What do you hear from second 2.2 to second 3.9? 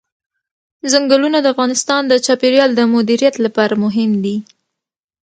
چاپیریال د مدیریت لپاره